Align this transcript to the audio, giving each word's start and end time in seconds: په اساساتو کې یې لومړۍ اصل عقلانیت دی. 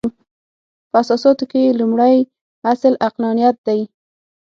په 0.89 0.97
اساساتو 1.03 1.43
کې 1.51 1.59
یې 1.65 1.77
لومړۍ 1.79 2.17
اصل 2.71 2.93
عقلانیت 3.05 3.57
دی. 3.67 3.81